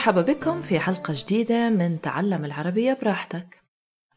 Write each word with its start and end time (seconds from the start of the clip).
مرحبا 0.00 0.22
بكم 0.22 0.62
في 0.62 0.80
حلقة 0.80 1.14
جديدة 1.16 1.68
من 1.68 2.00
تعلم 2.00 2.44
العربية 2.44 2.98
براحتك. 3.02 3.62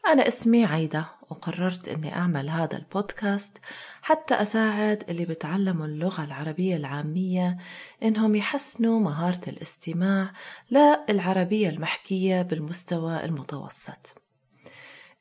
أنا 0.06 0.28
اسمي 0.28 0.64
عايدة 0.64 1.08
وقررت 1.30 1.88
أني 1.88 2.16
أعمل 2.16 2.50
هذا 2.50 2.76
البودكاست 2.76 3.58
حتى 4.02 4.34
أساعد 4.34 5.04
اللي 5.08 5.24
بتعلموا 5.24 5.86
اللغة 5.86 6.24
العربية 6.24 6.76
العامية 6.76 7.56
إنهم 8.02 8.34
يحسنوا 8.34 9.00
مهارة 9.00 9.40
الاستماع 9.48 10.32
للعربية 10.70 11.68
المحكية 11.68 12.42
بالمستوى 12.42 13.24
المتوسط. 13.24 14.22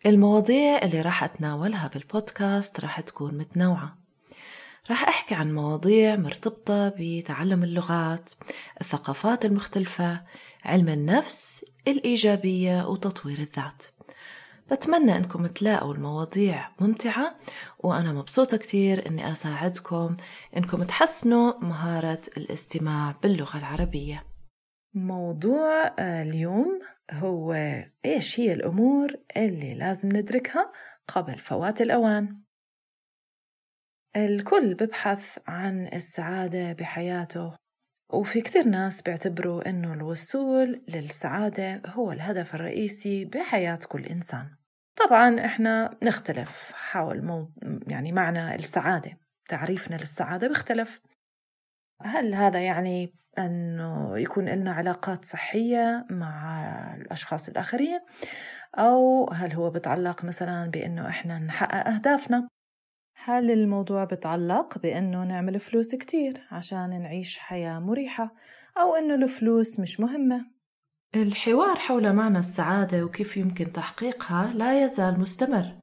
المواضيع 0.05 0.77
اللي 0.77 1.01
راح 1.01 1.23
أتناولها 1.23 1.87
بالبودكاست 1.87 2.79
راح 2.79 2.99
تكون 2.99 3.37
متنوعة. 3.37 4.03
راح 4.89 5.03
أحكي 5.03 5.35
عن 5.35 5.53
مواضيع 5.53 6.15
مرتبطة 6.15 6.93
بتعلم 6.97 7.63
اللغات 7.63 8.29
الثقافات 8.81 9.45
المختلفة 9.45 10.21
علم 10.63 10.89
النفس 10.89 11.65
الإيجابية 11.87 12.87
وتطوير 12.87 13.39
الذات. 13.39 13.83
بتمنى 14.71 15.17
أنكم 15.17 15.47
تلاقوا 15.47 15.93
المواضيع 15.93 16.69
ممتعة 16.79 17.35
وأنا 17.79 18.13
مبسوطة 18.13 18.57
كتير 18.57 19.07
أني 19.07 19.31
أساعدكم 19.31 20.17
أنكم 20.57 20.83
تحسنوا 20.83 21.53
مهارة 21.59 22.21
الاستماع 22.37 23.15
باللغة 23.23 23.57
العربية. 23.57 24.23
موضوع 24.93 25.95
اليوم 25.99 26.79
هو 27.11 27.53
إيش 28.05 28.39
هي 28.39 28.53
الأمور 28.53 29.15
اللي 29.37 29.73
لازم 29.73 30.09
ندركها 30.09 30.71
قبل 31.07 31.39
فوات 31.39 31.81
الأوان؟ 31.81 32.43
الكل 34.15 34.73
ببحث 34.73 35.39
عن 35.47 35.87
السعادة 35.87 36.73
بحياته. 36.73 37.62
وفي 38.13 38.41
كتير 38.41 38.67
ناس 38.67 39.01
بيعتبروا 39.01 39.69
إنه 39.69 39.93
الوصول 39.93 40.83
للسعادة 40.89 41.81
هو 41.85 42.11
الهدف 42.11 42.55
الرئيسي 42.55 43.25
بحياة 43.25 43.79
كل 43.87 44.05
إنسان. 44.05 44.49
طبعا 45.05 45.45
إحنا 45.45 45.97
نختلف 46.03 46.71
حول 46.73 47.25
مو 47.25 47.51
يعني 47.87 48.11
معنى 48.11 48.55
السعادة 48.55 49.17
تعريفنا 49.49 49.95
للسعادة 49.95 50.47
بيختلف. 50.47 51.01
هل 52.01 52.35
هذا 52.35 52.59
يعني 52.59 53.15
أنه 53.37 54.19
يكون 54.19 54.49
لنا 54.49 54.71
علاقات 54.71 55.25
صحية 55.25 56.05
مع 56.09 56.95
الأشخاص 56.95 57.47
الآخرين؟ 57.47 57.99
أو 58.77 59.29
هل 59.31 59.53
هو 59.53 59.69
بتعلق 59.69 60.25
مثلا 60.25 60.69
بأنه 60.69 61.09
إحنا 61.09 61.39
نحقق 61.39 61.87
أهدافنا؟ 61.87 62.49
هل 63.15 63.51
الموضوع 63.51 64.03
بتعلق 64.03 64.77
بأنه 64.77 65.23
نعمل 65.23 65.59
فلوس 65.59 65.95
كتير 65.95 66.33
عشان 66.51 67.01
نعيش 67.01 67.37
حياة 67.37 67.79
مريحة 67.79 68.33
أو 68.77 68.95
أنه 68.95 69.15
الفلوس 69.15 69.79
مش 69.79 69.99
مهمة؟ 69.99 70.45
الحوار 71.15 71.75
حول 71.75 72.13
معنى 72.13 72.39
السعادة 72.39 73.05
وكيف 73.05 73.37
يمكن 73.37 73.71
تحقيقها 73.71 74.53
لا 74.53 74.83
يزال 74.83 75.19
مستمر. 75.19 75.79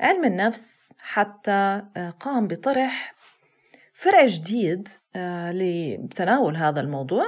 علم 0.00 0.24
النفس 0.24 0.92
حتى 0.98 1.82
آه، 1.96 2.10
قام 2.10 2.46
بطرح 2.46 3.14
فرع 3.92 4.26
جديد 4.26 4.88
آه، 5.16 5.52
لتناول 5.52 6.56
هذا 6.56 6.80
الموضوع 6.80 7.24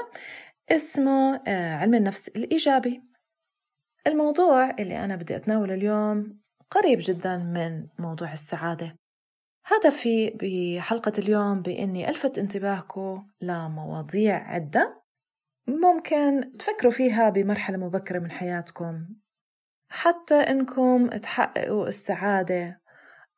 اسمه 0.70 1.42
آه، 1.47 1.75
علم 1.77 1.95
النفس 1.95 2.29
الإيجابي. 2.29 3.03
الموضوع 4.07 4.70
اللي 4.70 5.05
أنا 5.05 5.17
بدي 5.17 5.37
أتناوله 5.37 5.75
اليوم 5.75 6.41
قريب 6.71 6.99
جدا 7.03 7.37
من 7.37 7.89
موضوع 7.99 8.33
السعادة. 8.33 8.97
هدفي 9.65 10.31
بحلقة 10.31 11.13
اليوم 11.19 11.63
بإني 11.63 12.09
ألفت 12.09 12.39
انتباهكم 12.39 13.27
لمواضيع 13.41 14.36
عدة 14.36 15.03
ممكن 15.69 16.53
تفكروا 16.59 16.92
فيها 16.92 17.29
بمرحلة 17.29 17.77
مبكرة 17.77 18.19
من 18.19 18.30
حياتكم. 18.30 19.09
حتى 19.89 20.35
إنكم 20.35 21.09
تحققوا 21.09 21.89
السعادة 21.89 22.80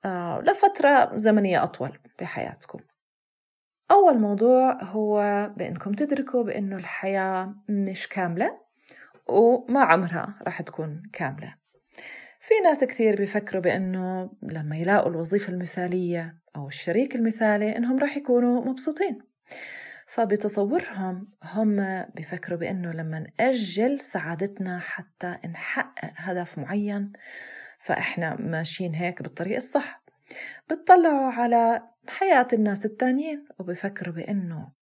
آه، 0.05 0.41
لفترة 0.41 1.17
زمنية 1.17 1.63
أطول 1.63 1.99
بحياتكم. 2.21 2.81
أول 3.91 4.19
موضوع 4.19 4.83
هو 4.83 5.21
بإنكم 5.57 5.93
تدركوا 5.93 6.43
بإنه 6.43 6.77
الحياة 6.77 7.55
مش 7.69 8.09
كاملة 8.09 8.61
وما 9.29 9.81
عمرها 9.81 10.39
راح 10.43 10.63
تكون 10.63 11.03
كاملة. 11.13 11.62
في 12.45 12.55
ناس 12.65 12.85
كثير 12.85 13.17
بيفكروا 13.17 13.63
بأنه 13.63 14.31
لما 14.43 14.77
يلاقوا 14.77 15.11
الوظيفة 15.11 15.53
المثالية 15.53 16.39
أو 16.57 16.69
الشريك 16.69 17.15
المثالي 17.15 17.77
إنهم 17.77 17.99
راح 17.99 18.17
يكونوا 18.17 18.65
مبسوطين. 18.65 19.19
فبتصورهم 20.07 21.33
هم 21.45 22.03
بيفكروا 22.15 22.59
بأنه 22.59 22.91
لما 22.91 23.19
نأجل 23.19 24.01
سعادتنا 24.01 24.79
حتى 24.79 25.39
نحقق 25.49 26.13
هدف 26.17 26.59
معين 26.59 27.13
فإحنا 27.79 28.37
ماشيين 28.37 28.95
هيك 28.95 29.23
بالطريق 29.23 29.57
الصح. 29.57 30.05
بتطلعوا 30.71 31.33
على 31.33 31.83
حياة 32.09 32.49
الناس 32.53 32.87
التانيين 32.87 33.45
وبيفكروا 33.59 34.15
بأنه 34.15 34.73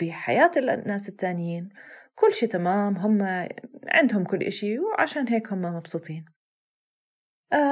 بحياة 0.00 0.50
الناس 0.56 1.08
التانيين 1.08 1.68
كل 2.14 2.34
شي 2.34 2.46
تمام 2.46 2.96
هم 2.96 3.48
عندهم 3.86 4.24
كل 4.24 4.42
إشي 4.42 4.78
وعشان 4.78 5.28
هيك 5.28 5.52
هم 5.52 5.62
مبسوطين. 5.62 6.35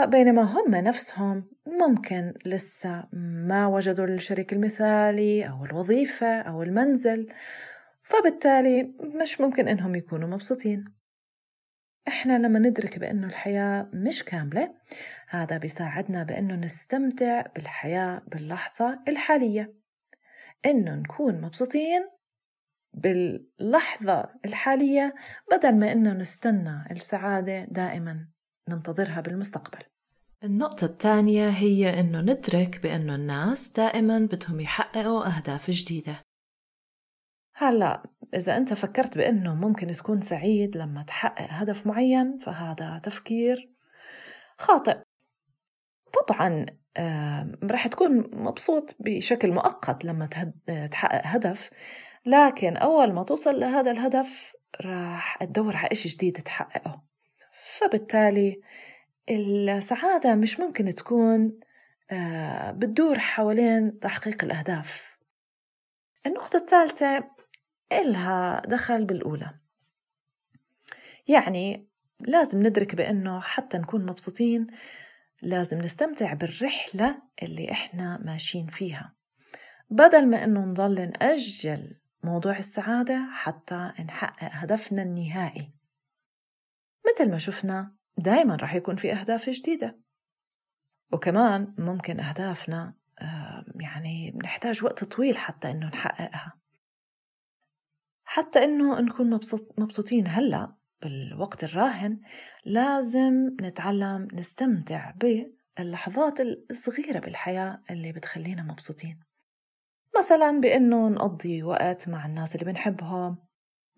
بينما 0.06 0.42
هم 0.42 0.74
نفسهم 0.74 1.50
ممكن 1.66 2.34
لسه 2.46 3.08
ما 3.48 3.66
وجدوا 3.66 4.04
الشريك 4.04 4.52
المثالي 4.52 5.48
أو 5.48 5.64
الوظيفة 5.64 6.40
أو 6.40 6.62
المنزل 6.62 7.32
فبالتالي 8.02 8.94
مش 9.22 9.40
ممكن 9.40 9.68
إنهم 9.68 9.94
يكونوا 9.94 10.28
مبسوطين. 10.28 10.94
إحنا 12.08 12.38
لما 12.38 12.58
ندرك 12.58 12.98
بأنه 12.98 13.26
الحياة 13.26 13.90
مش 13.92 14.24
كاملة 14.24 14.74
هذا 15.28 15.58
بيساعدنا 15.58 16.22
بأنه 16.22 16.54
نستمتع 16.54 17.44
بالحياة 17.54 18.22
باللحظة 18.26 19.02
الحالية. 19.08 19.74
إنه 20.66 20.94
نكون 20.94 21.40
مبسوطين 21.40 22.08
باللحظة 22.92 24.30
الحالية 24.44 25.14
بدل 25.50 25.78
ما 25.78 25.92
إنه 25.92 26.12
نستنى 26.12 26.84
السعادة 26.90 27.64
دائما. 27.64 28.33
ننتظرها 28.68 29.20
بالمستقبل. 29.20 29.84
النقطة 30.44 30.84
الثانية 30.84 31.48
هي 31.48 32.00
إنه 32.00 32.20
ندرك 32.20 32.80
بأنه 32.82 33.14
الناس 33.14 33.68
دائما 33.68 34.18
بدهم 34.18 34.60
يحققوا 34.60 35.36
أهداف 35.36 35.70
جديدة. 35.70 36.22
هلا 37.54 38.02
إذا 38.34 38.56
أنت 38.56 38.74
فكرت 38.74 39.18
بأنه 39.18 39.54
ممكن 39.54 39.92
تكون 39.92 40.20
سعيد 40.20 40.76
لما 40.76 41.02
تحقق 41.02 41.46
هدف 41.50 41.86
معين 41.86 42.38
فهذا 42.38 42.98
تفكير 42.98 43.72
خاطئ. 44.58 44.98
طبعا 46.28 46.66
رح 47.64 47.86
تكون 47.86 48.30
مبسوط 48.32 48.96
بشكل 49.00 49.52
مؤقت 49.52 50.04
لما 50.04 50.26
تحقق 50.90 51.22
هدف 51.24 51.70
لكن 52.26 52.76
أول 52.76 53.12
ما 53.12 53.22
توصل 53.22 53.60
لهذا 53.60 53.90
الهدف 53.90 54.52
راح 54.80 55.44
تدور 55.44 55.76
على 55.76 55.88
إشي 55.92 56.08
جديد 56.08 56.32
تحققه. 56.32 57.02
فبالتالي 57.64 58.60
السعادة 59.30 60.34
مش 60.34 60.60
ممكن 60.60 60.94
تكون 60.94 61.60
آه، 62.10 62.70
بتدور 62.70 63.18
حوالين 63.18 63.98
تحقيق 63.98 64.44
الأهداف. 64.44 65.18
النقطة 66.26 66.56
الثالثة 66.56 67.30
إلها 67.92 68.62
دخل 68.66 69.04
بالأولى. 69.04 69.54
يعني 71.28 71.88
لازم 72.20 72.62
ندرك 72.66 72.94
بأنه 72.94 73.40
حتى 73.40 73.78
نكون 73.78 74.06
مبسوطين 74.06 74.66
لازم 75.42 75.78
نستمتع 75.78 76.32
بالرحلة 76.32 77.22
اللي 77.42 77.72
إحنا 77.72 78.18
ماشيين 78.24 78.66
فيها. 78.66 79.14
بدل 79.90 80.30
ما 80.30 80.44
إنه 80.44 80.64
نضل 80.64 81.12
نأجل 81.20 81.96
موضوع 82.22 82.58
السعادة 82.58 83.28
حتى 83.32 83.92
نحقق 84.04 84.50
هدفنا 84.52 85.02
النهائي. 85.02 85.83
مثل 87.06 87.30
ما 87.30 87.38
شفنا 87.38 87.94
دايما 88.18 88.56
راح 88.56 88.74
يكون 88.74 88.96
في 88.96 89.12
أهداف 89.12 89.50
جديدة. 89.50 90.00
وكمان 91.12 91.74
ممكن 91.78 92.20
أهدافنا 92.20 92.94
يعني 93.80 94.30
بنحتاج 94.34 94.84
وقت 94.84 95.04
طويل 95.04 95.38
حتى 95.38 95.70
إنه 95.70 95.86
نحققها. 95.86 96.52
حتى 98.24 98.64
إنه 98.64 99.00
نكون 99.00 99.30
مبسوط 99.30 99.74
مبسوطين 99.78 100.28
هلأ 100.28 100.74
بالوقت 101.02 101.64
الراهن 101.64 102.20
لازم 102.64 103.56
نتعلم 103.60 104.28
نستمتع 104.32 105.10
باللحظات 105.10 106.40
الصغيرة 106.70 107.18
بالحياة 107.18 107.82
اللي 107.90 108.12
بتخلينا 108.12 108.62
مبسوطين. 108.62 109.20
مثلا 110.18 110.60
بإنه 110.60 111.08
نقضي 111.08 111.62
وقت 111.62 112.08
مع 112.08 112.26
الناس 112.26 112.54
اللي 112.54 112.72
بنحبهم 112.72 113.38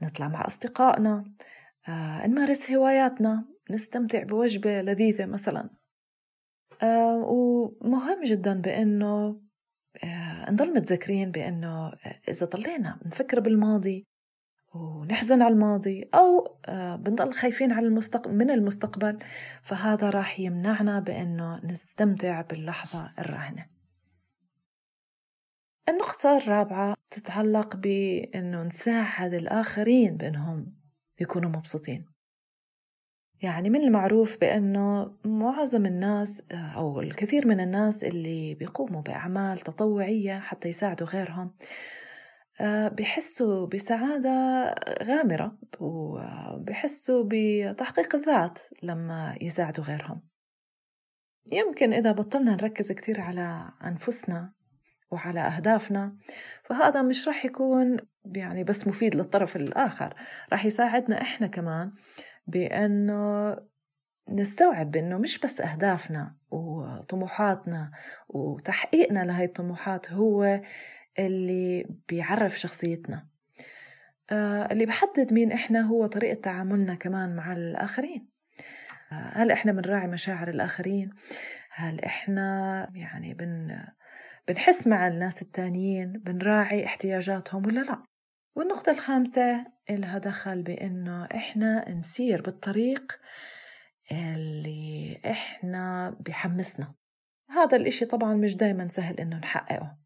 نطلع 0.03 0.29
مع 0.29 0.47
أصدقائنا 0.47 1.25
آه، 1.89 2.27
نمارس 2.27 2.71
هواياتنا 2.71 3.45
نستمتع 3.71 4.23
بوجبة 4.23 4.83
لذيذة 4.83 5.27
مثلا. 5.27 5.71
آه، 6.83 7.17
ومهم 7.17 8.25
جدا 8.25 8.61
بأنه 8.61 9.41
آه، 10.05 10.51
نضل 10.51 10.75
متذكرين 10.75 11.31
بأنه 11.31 11.93
إذا 12.29 12.47
ضلينا 12.47 13.01
نفكر 13.07 13.41
بالماضي 13.41 14.07
ونحزن 14.75 15.43
على 15.43 15.55
الماضي 15.55 16.11
أو 16.15 16.59
آه، 16.67 16.97
بنضل 16.97 17.33
خايفين 17.33 17.73
على 17.73 17.87
المستقبل 17.87 18.35
من 18.35 18.51
المستقبل 18.51 19.19
فهذا 19.63 20.11
راح 20.11 20.41
يمنعنا 20.41 21.01
بأنه 21.01 21.67
نستمتع 21.67 22.41
باللحظة 22.41 23.13
الراهنة. 23.19 23.67
النقطة 25.89 26.37
الرابعة 26.37 26.97
تتعلق 27.11 27.77
بأنه 27.77 28.63
نساعد 28.63 29.35
الآخرين 29.35 30.17
بأنهم 30.17 30.75
يكونوا 31.21 31.51
مبسوطين. 31.51 32.17
يعني 33.43 33.71
من 33.71 33.81
المعروف 33.81 34.41
بأنه 34.41 35.17
معظم 35.25 35.87
الناس 35.87 36.43
أو 36.51 37.01
الكثير 37.01 37.47
من 37.47 37.61
الناس 37.61 38.05
اللي 38.05 38.55
بيقوموا 38.55 39.03
بأعمال 39.03 39.59
تطوعية 39.59 40.39
حتى 40.39 40.69
يساعدوا 40.69 41.07
غيرهم 41.07 41.55
آه، 42.61 42.89
بحسوا 42.89 43.67
بسعادة 43.67 44.75
غامرة 45.03 45.59
وبحسوا 45.81 47.25
بتحقيق 47.29 48.15
الذات 48.15 48.59
لما 48.83 49.37
يساعدوا 49.41 49.85
غيرهم. 49.85 50.23
يمكن 51.53 51.93
إذا 51.93 52.13
بطلنا 52.13 52.53
نركز 52.55 52.93
كتير 52.93 53.21
على 53.21 53.73
أنفسنا 53.85 54.53
وعلى 55.11 55.41
أهدافنا. 55.41 56.17
فهذا 56.65 57.03
مش 57.03 57.29
راح 57.29 57.45
يكون 57.45 57.97
يعني 58.25 58.65
بس 58.65 58.89
مفيد 58.89 59.15
للطرف 59.15 59.57
الآخر 59.57 60.15
راح 60.53 60.65
يساعدنا 60.65 61.21
إحنا 61.21 61.47
كمان 61.47 61.93
بأنه 62.47 63.57
نستوعب 64.29 64.91
بأنه 64.91 65.19
مش 65.19 65.39
بس 65.39 65.61
أهدافنا 65.61 66.37
وطموحاتنا 66.51 67.91
وتحقيقنا 68.29 69.25
لهي 69.25 69.45
الطموحات 69.45 70.13
هو 70.13 70.61
اللي 71.19 71.87
بيعرف 72.09 72.59
شخصيتنا. 72.59 73.27
آه 74.31 74.73
اللي 74.73 74.87
بحدد 74.87 75.33
مين 75.33 75.53
إحنا 75.53 75.81
هو 75.81 76.07
طريقة 76.07 76.41
تعاملنا 76.41 76.95
كمان 76.95 77.37
مع 77.37 77.53
الآخرين. 77.53 78.29
آه 79.13 79.15
هل 79.15 79.51
إحنا 79.51 79.73
بنراعي 79.73 80.07
مشاعر 80.07 80.49
الآخرين؟ 80.49 81.11
هل 81.71 82.01
إحنا 82.01 82.91
يعني 82.95 83.35
بن 83.35 83.79
بنحس 84.49 84.87
مع 84.87 85.07
الناس 85.07 85.43
التانيين 85.43 86.13
بنراعي 86.13 86.85
احتياجاتهم 86.85 87.67
ولا 87.67 87.81
لا؟ 87.81 88.03
والنقطة 88.57 88.93
الخامسة 88.93 89.67
إلها 89.91 90.19
دخل 90.19 90.63
بإنه 90.63 91.25
إحنا 91.25 91.91
نسير 91.91 92.43
بالطريق 92.43 93.21
اللي 94.13 95.21
إحنا 95.27 96.17
بحمسنا 96.21 96.95
هذا 97.51 97.77
الإشي 97.77 98.05
طبعا 98.05 98.35
مش 98.35 98.57
دايما 98.57 98.89
سهل 98.89 99.21
إنه 99.21 99.39
نحققه. 99.39 99.97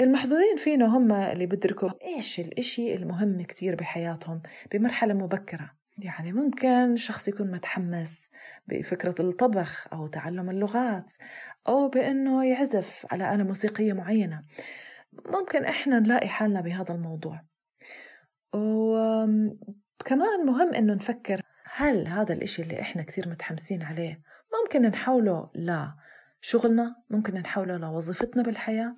المحظوظين 0.00 0.56
فينا 0.56 0.86
هم 0.86 1.12
اللي 1.12 1.46
بدركوا 1.46 1.90
إيش 2.02 2.40
الإشي 2.40 2.94
المهم 2.94 3.42
كتير 3.42 3.74
بحياتهم 3.74 4.42
بمرحلة 4.72 5.14
مبكرة. 5.14 5.70
يعني 5.98 6.32
ممكن 6.32 6.96
شخص 6.96 7.28
يكون 7.28 7.50
متحمس 7.50 8.30
بفكرة 8.66 9.14
الطبخ 9.20 9.88
أو 9.92 10.06
تعلم 10.06 10.50
اللغات 10.50 11.12
أو 11.68 11.88
بأنه 11.88 12.44
يعزف 12.44 13.06
على 13.12 13.34
آلة 13.34 13.44
موسيقية 13.44 13.92
معينة. 13.92 14.42
ممكن 15.26 15.64
إحنا 15.64 16.00
نلاقي 16.00 16.28
حالنا 16.28 16.60
بهذا 16.60 16.94
الموضوع. 16.94 17.44
وكمان 18.54 20.46
مهم 20.46 20.74
إنه 20.74 20.94
نفكر 20.94 21.42
هل 21.64 22.08
هذا 22.08 22.34
الإشي 22.34 22.62
اللي 22.62 22.80
إحنا 22.80 23.02
كثير 23.02 23.28
متحمسين 23.28 23.82
عليه 23.82 24.22
ممكن 24.60 24.82
نحوله 24.82 25.50
لشغلنا 25.54 26.96
ممكن 27.10 27.34
نحوله 27.34 27.76
لوظيفتنا 27.76 28.42
بالحياة. 28.42 28.96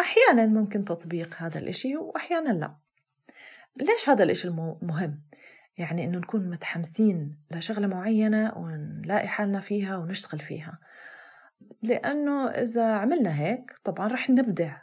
أحيانا 0.00 0.46
ممكن 0.46 0.84
تطبيق 0.84 1.34
هذا 1.36 1.58
الإشي 1.58 1.96
وأحيانا 1.96 2.50
لا. 2.50 2.76
ليش 3.76 4.08
هذا 4.08 4.24
الإشي 4.24 4.50
مهم؟ 4.82 5.22
يعني 5.80 6.04
إنه 6.04 6.18
نكون 6.18 6.50
متحمسين 6.50 7.38
لشغلة 7.50 7.86
معينة 7.86 8.52
ونلاقي 8.56 9.28
حالنا 9.28 9.60
فيها 9.60 9.96
ونشتغل 9.96 10.40
فيها. 10.40 10.78
لأنه 11.82 12.48
إذا 12.48 12.92
عملنا 12.92 13.40
هيك 13.40 13.72
طبعا 13.84 14.08
رح 14.08 14.30
نبدع 14.30 14.76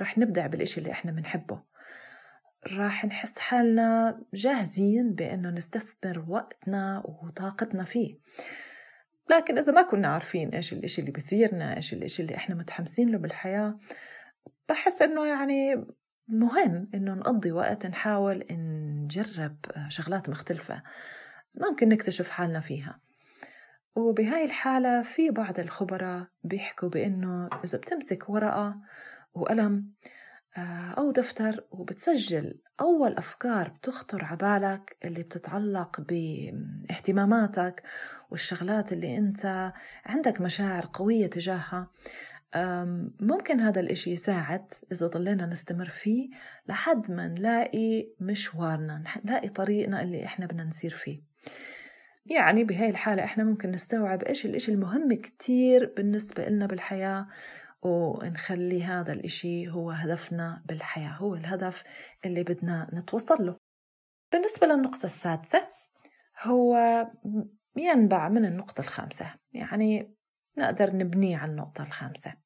رح 0.00 0.18
نبدع 0.18 0.46
بالإشي 0.46 0.80
اللي 0.80 0.92
إحنا 0.92 1.12
بنحبه. 1.12 1.62
راح 2.72 3.04
نحس 3.04 3.38
حالنا 3.38 4.20
جاهزين 4.34 5.14
بأنه 5.14 5.50
نستثمر 5.50 6.24
وقتنا 6.28 7.02
وطاقتنا 7.06 7.84
فيه. 7.84 8.18
لكن 9.30 9.58
إذا 9.58 9.72
ما 9.72 9.82
كنا 9.82 10.08
عارفين 10.08 10.48
إيش 10.48 10.72
الإشي 10.72 11.00
اللي 11.00 11.12
بثيرنا 11.12 11.76
إيش 11.76 11.92
الإشي 11.92 12.22
اللي 12.22 12.34
إحنا 12.34 12.54
متحمسين 12.54 13.08
له 13.08 13.18
بالحياة 13.18 13.78
بحس 14.68 15.02
إنه 15.02 15.26
يعني 15.26 15.86
مهم 16.28 16.88
إنه 16.94 17.14
نقضي 17.14 17.52
وقت 17.52 17.86
نحاول 17.86 18.44
نجرب 18.50 19.56
شغلات 19.88 20.30
مختلفة 20.30 20.82
ممكن 21.54 21.88
نكتشف 21.88 22.30
حالنا 22.30 22.60
فيها. 22.60 23.00
وبهاي 23.96 24.44
الحالة 24.44 25.02
في 25.02 25.30
بعض 25.30 25.60
الخبراء 25.60 26.26
بيحكوا 26.44 26.88
بإنه 26.88 27.48
إذا 27.64 27.78
بتمسك 27.78 28.28
ورقة 28.28 28.76
وقلم 29.34 29.92
آه، 30.56 30.94
أو 30.98 31.10
دفتر 31.10 31.64
وبتسجل 31.70 32.60
أول 32.80 33.12
أفكار 33.16 33.68
بتخطر 33.68 34.24
عبالك 34.24 34.96
اللي 35.04 35.22
بتتعلق 35.22 36.00
باهتماماتك 36.00 37.82
والشغلات 38.30 38.92
اللي 38.92 39.18
أنت 39.18 39.72
عندك 40.06 40.40
مشاعر 40.40 40.90
قوية 40.92 41.26
تجاهها 41.26 41.90
ممكن 43.20 43.60
هذا 43.60 43.80
الإشي 43.80 44.10
يساعد 44.10 44.72
إذا 44.92 45.06
ضلينا 45.06 45.46
نستمر 45.46 45.88
فيه 45.88 46.30
لحد 46.68 47.10
ما 47.10 47.28
نلاقي 47.28 48.08
مشوارنا 48.20 49.04
نلاقي 49.24 49.48
طريقنا 49.48 50.02
اللي 50.02 50.24
إحنا 50.24 50.46
بدنا 50.46 50.64
نسير 50.64 50.90
فيه. 50.90 51.22
يعني 52.26 52.64
بهاي 52.64 52.90
الحالة 52.90 53.24
إحنا 53.24 53.44
ممكن 53.44 53.70
نستوعب 53.70 54.22
إيش 54.22 54.46
الإشي 54.46 54.72
المهم 54.72 55.12
كتير 55.14 55.92
بالنسبة 55.96 56.48
لنا 56.48 56.66
بالحياة 56.66 57.28
ونخلي 57.82 58.84
هذا 58.84 59.12
الإشي 59.12 59.68
هو 59.68 59.90
هدفنا 59.90 60.62
بالحياة 60.66 61.10
هو 61.10 61.34
الهدف 61.34 61.82
اللي 62.24 62.42
بدنا 62.42 62.90
نتوصل 62.94 63.46
له. 63.46 63.56
بالنسبة 64.32 64.66
للنقطة 64.66 65.04
السادسة 65.04 65.68
هو 66.42 66.76
ينبع 67.76 68.28
من 68.28 68.44
النقطة 68.44 68.80
الخامسة 68.80 69.34
يعني 69.52 70.16
نقدر 70.58 70.96
نبنيه 70.96 71.36
على 71.36 71.50
النقطة 71.50 71.84
الخامسة. 71.84 72.45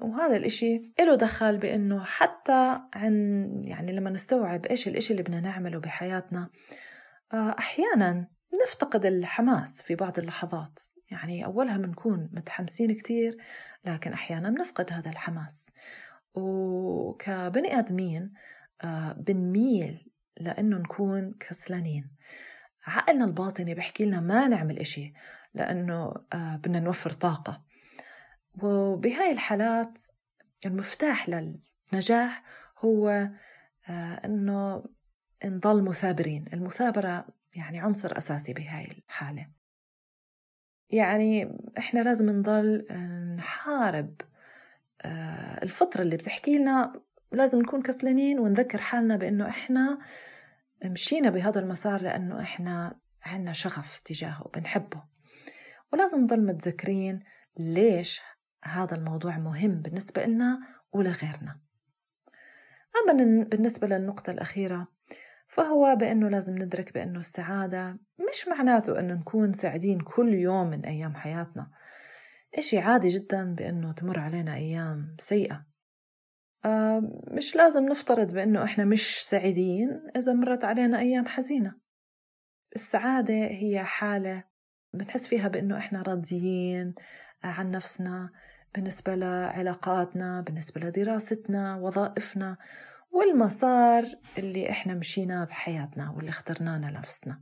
وهذا 0.00 0.36
الإشي 0.36 0.92
له 0.98 1.14
دخل 1.14 1.58
بأنه 1.58 2.04
حتى 2.04 2.80
عن 2.94 3.44
يعني 3.64 3.92
لما 3.92 4.10
نستوعب 4.10 4.66
إيش 4.66 4.88
الإشي 4.88 5.12
اللي 5.12 5.22
بدنا 5.22 5.40
نعمله 5.40 5.80
بحياتنا 5.80 6.50
آه، 7.32 7.56
أحيانا 7.58 8.28
نفتقد 8.64 9.06
الحماس 9.06 9.82
في 9.82 9.94
بعض 9.94 10.18
اللحظات. 10.18 10.80
يعني 11.10 11.44
أولها 11.44 11.76
بنكون 11.76 12.30
متحمسين 12.32 12.94
كتير 12.94 13.36
لكن 13.84 14.12
أحيانا 14.12 14.50
بنفقد 14.50 14.92
هذا 14.92 15.10
الحماس. 15.10 15.70
وكبني 16.34 17.78
آدمين 17.78 18.32
آه، 18.84 19.12
بنميل 19.12 20.10
لأنه 20.40 20.78
نكون 20.78 21.34
كسلانين. 21.40 22.10
عقلنا 22.86 23.24
الباطني 23.24 23.74
بحكي 23.74 24.04
لنا 24.04 24.20
ما 24.20 24.48
نعمل 24.48 24.78
إشي 24.78 25.12
لأنه 25.54 26.14
آه، 26.32 26.56
بدنا 26.56 26.80
نوفر 26.80 27.12
طاقة. 27.12 27.69
وبهاي 28.62 29.32
الحالات 29.32 29.98
المفتاح 30.66 31.28
للنجاح 31.28 32.42
هو 32.78 33.08
آه، 33.88 34.20
أنه 34.24 34.84
نضل 35.44 35.82
مثابرين. 35.82 36.44
المثابرة 36.52 37.26
يعني 37.56 37.80
عنصر 37.80 38.18
أساسي 38.18 38.52
بهاي 38.52 38.84
الحالة. 38.84 39.48
يعني 40.90 41.58
إحنا 41.78 42.00
لازم 42.00 42.30
نضل 42.30 42.86
نحارب 43.36 44.20
آه، 45.02 45.62
الفطرة 45.62 46.02
اللي 46.02 46.16
بتحكي 46.16 46.58
لنا. 46.58 47.02
لازم 47.32 47.58
نكون 47.58 47.82
كسلانين 47.82 48.38
ونذكر 48.38 48.78
حالنا 48.78 49.16
بأنه 49.16 49.48
إحنا 49.48 49.98
مشينا 50.84 51.30
بهذا 51.30 51.60
المسار 51.60 52.02
لأنه 52.02 52.40
إحنا 52.40 53.00
عنا 53.22 53.52
شغف 53.52 53.98
تجاهه 53.98 54.50
بنحبه 54.54 55.04
ولازم 55.92 56.20
نضل 56.20 56.46
متذكرين 56.46 57.24
ليش 57.58 58.20
هذا 58.64 58.96
الموضوع 58.96 59.38
مهم 59.38 59.82
بالنسبة 59.82 60.26
لنا 60.26 60.60
ولغيرنا 60.92 61.60
أما 63.02 63.44
بالنسبة 63.44 63.86
للنقطة 63.86 64.30
الأخيرة 64.30 64.88
فهو 65.46 65.96
بأنه 65.96 66.28
لازم 66.28 66.54
ندرك 66.58 66.94
بأنه 66.94 67.18
السعادة 67.18 67.98
مش 68.30 68.48
معناته 68.48 68.98
أنه 68.98 69.14
نكون 69.14 69.52
سعيدين 69.52 70.00
كل 70.00 70.34
يوم 70.34 70.70
من 70.70 70.84
أيام 70.84 71.14
حياتنا. 71.14 71.70
إشي 72.58 72.78
عادي 72.78 73.08
جدا 73.08 73.54
بأنه 73.54 73.92
تمر 73.92 74.18
علينا 74.18 74.54
أيام 74.54 75.16
سيئة. 75.20 75.66
آه 76.64 77.02
مش 77.30 77.56
لازم 77.56 77.84
نفترض 77.88 78.34
بأنه 78.34 78.64
إحنا 78.64 78.84
مش 78.84 79.22
سعيدين 79.22 80.02
إذا 80.16 80.32
مرت 80.32 80.64
علينا 80.64 80.98
أيام 80.98 81.26
حزينة. 81.26 81.74
السعادة 82.76 83.34
هي 83.34 83.84
حالة 83.84 84.44
بنحس 84.92 85.28
فيها 85.28 85.48
بأنه 85.48 85.78
إحنا 85.78 86.02
راضيين 86.02 86.94
عن 87.42 87.70
نفسنا 87.70 88.30
بالنسبة 88.74 89.14
لعلاقاتنا 89.14 90.40
بالنسبة 90.40 90.80
لدراستنا 90.80 91.76
وظائفنا 91.76 92.56
والمسار 93.10 94.04
اللي 94.38 94.70
إحنا 94.70 94.94
مشيناه 94.94 95.44
بحياتنا 95.44 96.10
واللي 96.10 96.30
اخترناه 96.30 96.78
لنفسنا. 96.78 97.40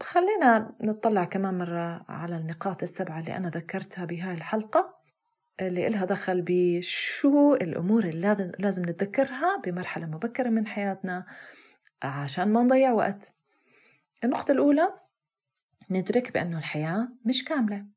خلينا 0.00 0.74
نطلع 0.80 1.24
كمان 1.24 1.58
مرة 1.58 2.04
على 2.08 2.36
النقاط 2.36 2.82
السبعة 2.82 3.20
اللي 3.20 3.36
أنا 3.36 3.48
ذكرتها 3.48 4.04
بهاي 4.04 4.34
الحلقة 4.34 4.94
اللي 5.60 5.86
إلها 5.86 6.04
دخل 6.04 6.42
بشو 6.46 7.54
الأمور 7.54 8.04
اللي 8.04 8.54
لازم 8.58 8.82
نتذكرها 8.82 9.60
بمرحلة 9.64 10.06
مبكرة 10.06 10.48
من 10.48 10.66
حياتنا 10.66 11.26
عشان 12.02 12.52
ما 12.52 12.62
نضيع 12.62 12.92
وقت. 12.92 13.32
النقطة 14.24 14.52
الأولى 14.52 14.88
ندرك 15.90 16.32
بأنه 16.32 16.58
الحياة 16.58 17.08
مش 17.24 17.44
كاملة. 17.44 17.93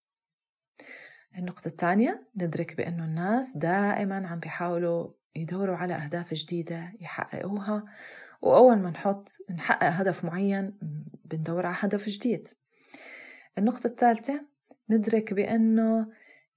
النقطة 1.37 1.67
الثانية 1.67 2.27
ندرك 2.35 2.77
بأنه 2.77 3.05
الناس 3.05 3.57
دائما 3.57 4.27
عم 4.27 4.39
بيحاولوا 4.39 5.09
يدوروا 5.35 5.75
على 5.75 5.93
أهداف 5.93 6.33
جديدة 6.33 6.93
يحققوها 7.01 7.85
وأول 8.41 8.77
ما 8.77 8.89
نحط 8.89 9.29
نحقق 9.49 9.87
هدف 9.87 10.25
معين 10.25 10.77
بندور 11.25 11.65
على 11.65 11.75
هدف 11.79 12.09
جديد. 12.09 12.47
النقطة 13.57 13.87
الثالثة 13.87 14.45
ندرك 14.89 15.33
بأنه 15.33 16.07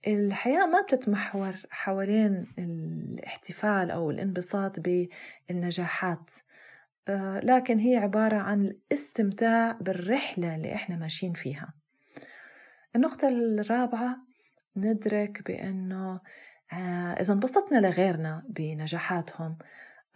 الحياة 0.06 0.66
ما 0.66 0.82
بتتمحور 0.82 1.54
حوالين 1.70 2.46
الاحتفال 2.58 3.90
أو 3.90 4.10
الانبساط 4.10 4.76
بالنجاحات 4.80 6.30
آه، 7.08 7.40
لكن 7.40 7.78
هي 7.78 7.96
عبارة 7.96 8.36
عن 8.36 8.64
الاستمتاع 8.64 9.72
بالرحلة 9.72 10.54
اللي 10.54 10.74
إحنا 10.74 10.96
ماشيين 10.96 11.32
فيها. 11.32 11.74
النقطة 12.96 13.28
الرابعة 13.28 14.29
ندرك 14.76 15.42
بأنه 15.46 16.20
آه، 16.72 17.12
إذا 17.12 17.32
انبسطنا 17.34 17.78
لغيرنا 17.80 18.42
بنجاحاتهم 18.48 19.58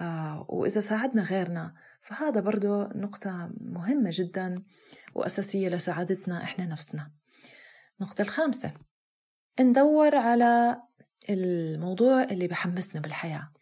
آه، 0.00 0.46
وإذا 0.48 0.80
ساعدنا 0.80 1.22
غيرنا 1.22 1.74
فهذا 2.00 2.40
برضو 2.40 2.82
نقطة 2.82 3.50
مهمة 3.60 4.10
جدا 4.12 4.64
وأساسية 5.14 5.68
لسعادتنا 5.68 6.42
إحنا 6.42 6.66
نفسنا. 6.66 7.10
النقطة 8.00 8.22
الخامسة 8.22 8.72
ندور 9.60 10.16
على 10.16 10.82
الموضوع 11.30 12.22
اللي 12.22 12.46
بحمسنا 12.46 13.00
بالحياة 13.00 13.52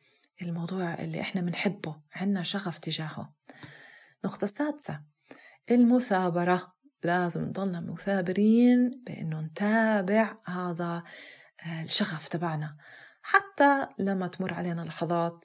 الموضوع 0.42 0.94
اللي 0.94 1.20
إحنا 1.20 1.40
بنحبه 1.40 2.00
عنا 2.14 2.42
شغف 2.42 2.78
تجاهه. 2.78 3.32
النقطة 4.24 4.44
السادسة 4.44 5.02
المثابرة. 5.70 6.72
لازم 7.04 7.42
نضلنا 7.44 7.80
مثابرين 7.80 9.02
بأنه 9.06 9.40
نتابع 9.40 10.36
هذا 10.46 11.02
آه، 11.66 11.82
الشغف 11.82 12.28
تبعنا. 12.28 12.76
حتى 13.22 13.86
لما 13.98 14.26
تمر 14.26 14.54
علينا 14.54 14.80
لحظات 14.80 15.44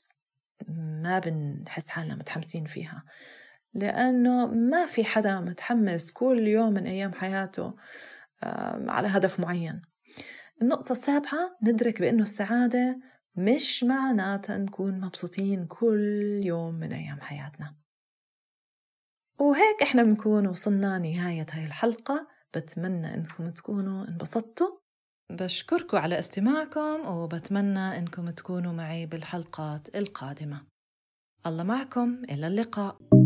ما 1.04 1.20
بنحس 1.20 1.88
حالنا 1.88 2.16
متحمسين 2.16 2.66
فيها. 2.66 3.04
لأنه 3.74 4.48
ما 4.48 4.86
في 4.86 5.06
حدا 5.06 5.40
متحمس 5.40 6.12
كل 6.12 6.48
يوم 6.48 6.74
من 6.74 6.86
أيام 6.86 7.14
حياته 7.14 7.74
على 8.88 9.08
هدف 9.08 9.40
معين. 9.40 9.82
النقطة 10.62 10.92
السابعة 10.92 11.58
ندرك 11.64 12.02
بأنه 12.02 12.24
السعادة 12.24 13.00
مش 13.36 13.84
معناتها 13.84 14.58
نكون 14.58 15.00
مبسوطين 15.00 15.66
كل 15.66 16.40
يوم 16.44 16.76
من 16.76 16.94
أيام 16.94 17.22
حياتنا. 17.22 17.76
وهيك 19.40 19.82
إحنا 19.82 20.04
بنكون 20.04 20.48
وصلنا 20.48 21.00
نهاية 21.00 21.46
هاي 21.52 21.66
الحلقة. 21.66 22.28
بتمنى 22.56 23.14
إنكم 23.14 23.50
تكونوا 23.50 24.08
انبسطتوا. 24.08 24.78
بشكركم 25.32 25.98
على 25.98 26.20
استماعكم 26.20 27.08
وبتمنى 27.08 27.98
إنكم 27.98 28.30
تكونوا 28.30 28.74
معي 28.74 29.06
بالحلقات 29.06 29.96
القادمة. 29.96 30.62
الله 31.48 31.64
معكم 31.64 32.22
إلى 32.30 32.48
اللقاء. 32.48 33.17